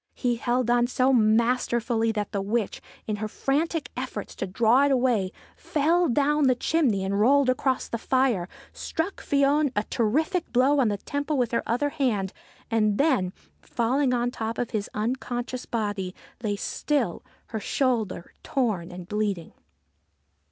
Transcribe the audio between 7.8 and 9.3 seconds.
the fire, struck